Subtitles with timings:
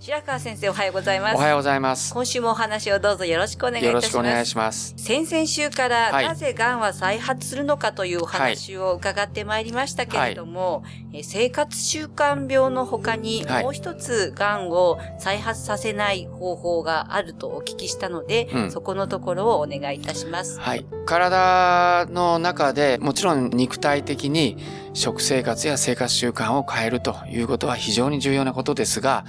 [0.00, 2.14] 白川先生おはようございますおはようございます。
[2.14, 4.94] 今週もお話をどうぞよろしくお願いいたしますよろしくお願いします。
[4.96, 20.60] 先々週から、はいなぜがんは再発するのかというお話を伺ってまいりましたけれども、え生活習慣病の他にはいもう一つがんを再発させない方法があるとお聞きしたので、うんそこのところをお願いいたします。
[20.60, 20.86] はい。
[21.06, 24.58] 体の中でもちろん肉体的に
[24.92, 29.24] 食生活や生活習慣を変えるということは非常に重要なことですが、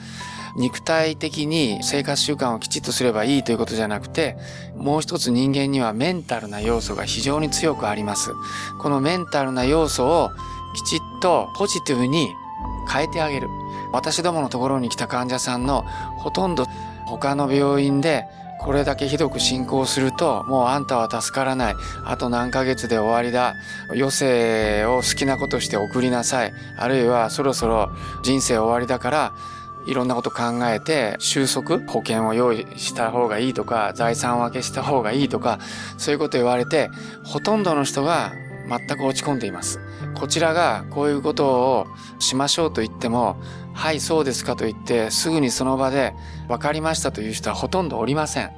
[0.55, 4.37] 肉体的に生活習慣をきちっとすればいいということじゃなくて、
[4.75, 8.31] もう一つ人間にはメンタルな要素が非常に強くあります。
[8.79, 10.31] このメンタルな要素を
[10.75, 12.29] きちっとポジティブに
[12.91, 13.47] 変えてあげる。
[13.91, 15.83] 私どものところに来た患者さんの
[16.17, 16.65] ほとんど
[17.05, 18.25] 他の病院で
[18.59, 23.55] これだけひどく進行するともうあんたは助からないあと何ヶ月で終わりだ
[23.89, 27.89] 余生を好きなことして送りなさいあるいはそろそろ
[28.21, 29.33] 人生終わりだから
[29.89, 35.59] いろんなこと考えて収束保険を用意した方がいいとか財産分けした方がいいとか
[35.97, 36.89] そういうこと言われて
[37.23, 38.31] ほとんどの人が
[38.67, 39.79] 全く落ち込んでいます。
[40.13, 41.87] こちらがこういうことを
[42.19, 43.37] しましょうと言っても
[43.73, 46.13] はいそうですかと言ってすぐにその場で
[46.47, 48.51] 分かりましたという人はほとんどおりません。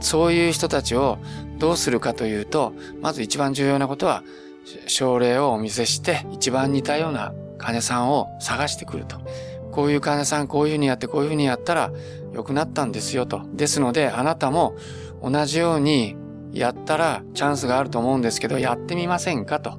[0.00, 1.18] そういう人たちを
[1.58, 4.22] どうするかというとまず一番重要なことは
[4.86, 9.18] 症例をお見せして一番似たような患者さんを探してくると。
[9.76, 11.92] こういう患者さんこういうふうにやってこういうふうにやったら
[12.32, 14.74] 良くなったんですよとですのであなたも
[15.22, 16.16] 同じように
[16.52, 19.78] やったらチャンスがあると思うんですけどやってみませんかと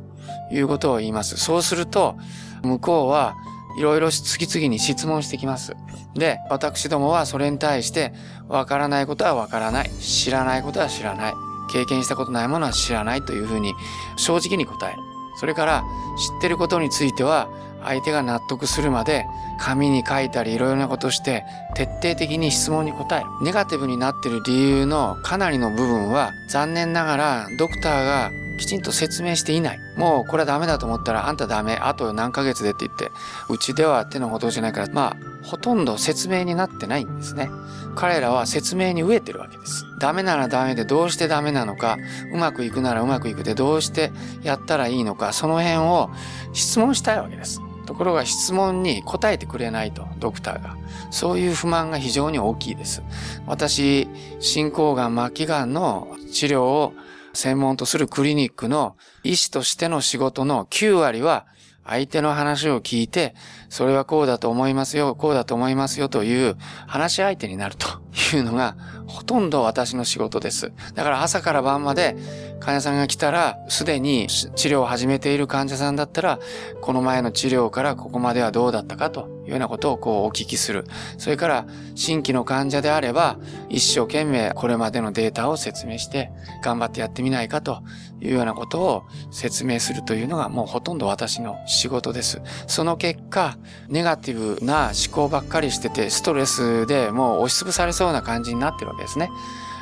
[0.52, 2.16] いうことを言いますそうすると
[2.64, 3.36] 向こうは
[3.78, 5.76] いろいろ次々に質問してきます。
[6.16, 8.12] で、私どもはそれに対して、
[8.48, 9.90] わからないことはわからない。
[10.00, 11.34] 知らないことは知らない。
[11.72, 13.76] 経験したことないものは知らないというふうに
[14.16, 15.02] 正直に答える。
[15.40, 15.84] それから
[16.18, 17.50] 知ってることについては
[17.88, 19.26] 相手が納得するまで
[19.60, 21.44] 紙に書いたりいろいろなことして
[21.76, 23.30] 徹底的に質問に答える。
[23.42, 29.80] ネガティブになっている理由のかなりの部分は残念ながらドクターがきちんと説明していない。
[29.98, 31.76] もうこれはダメだと思ったらあんたダメ。
[31.76, 33.12] あと何ヶ月でって言って、
[33.50, 37.50] うちでは手のほどじゃないから、まあ、ほとんど説明になってないんですね。
[37.96, 39.86] 彼らは説明に飢えてるわけです。
[40.00, 41.98] ダメならダメでどうしてダメなのか、
[42.34, 44.12] うまくいくならうまくいくでどうして
[44.42, 46.10] やったらいいのか、その辺を
[46.54, 47.62] 質問したいわけです。
[47.88, 50.78] ところが質問に答えてくれないと、ドクターが。
[51.10, 53.02] そういう不満が非常に大きいです。
[53.48, 54.08] 私、
[54.40, 56.94] 進行がん、末期がんの治療を
[57.34, 61.48] 専門とするクリニックの医師としての仕事の9割は
[61.86, 63.34] 相手の話を聞いて、
[63.70, 67.88] それはこうだと思いますよ、こうだと思いますよという話し相手になると
[68.36, 68.76] いうのが
[69.08, 70.72] ほとんど私の仕事です。
[70.94, 72.16] だから朝から晩まで
[72.60, 76.40] 患者さんが来たら、すでに治療を始めている患者さんだったら、
[76.82, 80.86] この前の治療からここまではどうだったかというようなことをこうお聞きする。
[81.18, 81.66] それから
[81.96, 83.38] 新規の患者であれば、
[83.70, 86.32] 一生懸命これまでのデータを説明して
[86.64, 87.82] 頑張ってやってみないかと
[88.20, 92.42] いうようなことを説明するというのがもうほとんど私の仕事です。
[92.66, 93.58] その結果、
[93.88, 99.30] ネガティブな思考ばっかりしてて、ストレスでもう押しつぶされそうな感じになってるわけですね。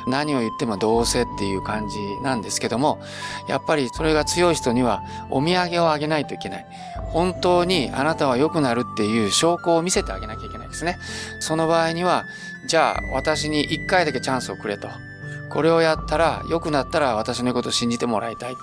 [0.06, 3.00] 何を言ってもどうせっていう感じなんですけども、
[3.48, 6.66] やっぱりそれが強い人にはお土産をあげないといけない。
[7.12, 10.98] 本当にあなたは良くなるっていう証拠を見せてあげなきゃいけないですね。
[11.40, 12.24] その場合には、
[12.66, 14.88] じゃあ私に一回だけチャンスをくれと。
[15.50, 18.60] これをやったら良くなったら私の言うことを信じてもらいたいと。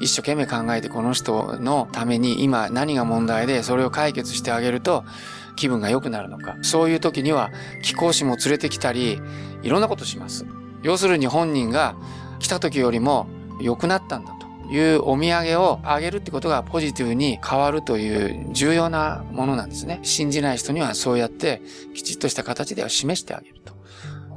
[0.00, 5.04] 一生懸命考えてこの人のために今何が問題でそれを解決してあげると
[5.56, 6.56] 気分が良くなるのか。
[6.62, 7.50] そういう時には
[7.82, 9.20] 貴公子も連れてきたり、
[9.62, 10.46] いろんなことします。
[10.82, 11.94] 要するに本人が
[12.40, 13.26] 来た時よりも
[13.60, 20.00] 良くなったんだというお土産をあげるってことがポジティブに変わるという重要なものなんですね。
[20.02, 21.62] 信じない人にはそうやって
[21.94, 23.73] きちっとした形では示してあげると。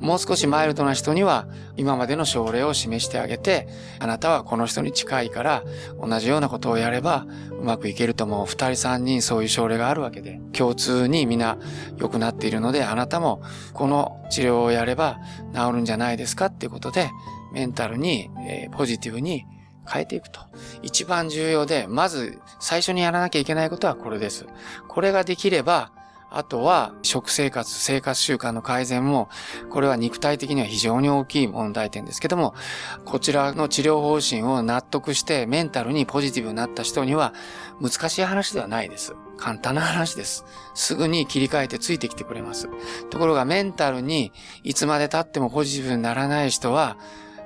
[0.01, 3.67] もう少しマイルドな人には今までの症例を示してあげて、
[3.99, 5.63] あなたはこの人に近いから
[6.01, 11.57] 同じようなことをやればうまくいけるともう二人三人そういう症例があるわけで、共通に皆
[11.97, 13.41] 良くなっているので、あなたも
[13.73, 15.19] この治療をやれば
[15.53, 17.09] 治るんじゃないですかっていうことで、
[17.53, 19.45] メンタルに、えー、ポジティブに
[19.89, 20.41] 変えていくと。
[20.81, 24.45] 一番重要で、まず最初にやらなきゃいけないことはこれです。
[24.87, 25.91] これができれば、
[26.29, 29.29] あとは食生活、生活習慣の改善も、
[29.69, 32.53] これは肉体的には非常に大きい問題点ですけども、
[33.05, 37.33] こちらの治療方針を納得してメンタルにポジティブになった人には
[37.81, 39.15] 難しい話ではないです。
[39.37, 40.45] 簡単な話です。
[40.73, 42.69] すぐに切り替えてついてきてくれます。
[43.09, 44.33] ところがメンタルに
[44.63, 46.97] いつまで経ってもポジティブにならない人は、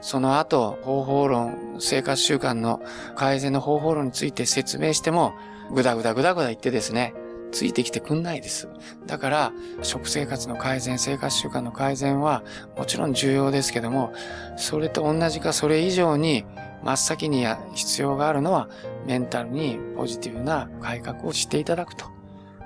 [0.01, 2.81] その後、方法論、生活習慣の
[3.16, 5.33] 改善の方法論について説明しても、
[5.72, 7.13] ぐだぐだぐだぐだ言ってですね、
[7.51, 8.68] ついてきてくんないです。
[9.06, 9.51] だから、
[9.81, 12.44] 食生活の改善、生活習慣の改善は
[12.77, 14.13] もちろん重要ですけども、
[14.57, 16.45] それと同じかそれ以上に
[16.83, 18.69] 真っ先に必要があるのは、
[19.06, 22.06] メンタルにポジティブな改革をしていただくと。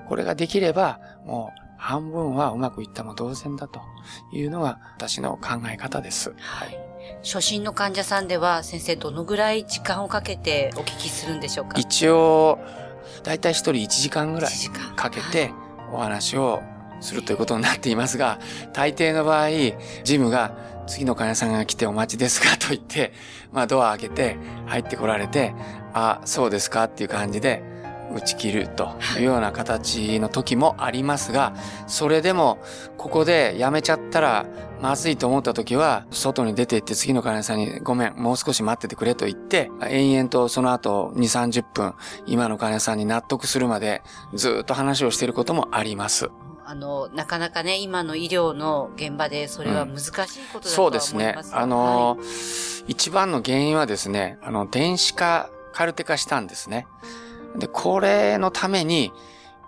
[0.08, 3.80] これができれば、もう半分はうまくいったも同然だと
[4.32, 6.34] いうのが私の考え方です。
[6.38, 6.78] はい。
[7.22, 11.78] 初診の患者さんでは先生どのぐらい時間をかけてお聞きするんでしょうか？
[11.78, 12.58] 一応、
[13.22, 14.52] だいたい一人1時間ぐらい
[14.96, 15.52] かけて
[15.92, 16.62] お話を
[17.00, 18.38] するということになっていますが、
[18.72, 19.48] 大抵の場合、
[20.04, 23.12] ジムが次の患者さんが来てお待ちですかと言って、
[23.52, 24.36] まあドア開けて
[24.66, 25.54] 入ってこられて、
[25.92, 27.62] あ、そうですかっていう感じで、
[28.14, 31.54] 打ち切るというような形の時もありますが、
[31.86, 32.58] それでも
[32.96, 34.46] ここでやめちゃったら
[34.80, 41.94] まずいと思った時は、外に出て行って次の患者さんにごめん、もう少し待っててくれと言って、延々とその後2、30分、
[42.26, 44.02] 今の患者さんに納得するまで
[44.34, 46.30] ずっと話をしていることもあります。
[46.68, 51.36] あの、なかなかね、今の医療の現場でそれは難しいことだと思います、うん、そうですね。
[51.52, 52.26] あの、はい、
[52.88, 56.86] 一番の原因はですね、あの、電子化、カルテ化したんですね。
[57.56, 59.12] で、これのために、